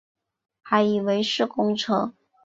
[0.63, 2.15] 还以为是公车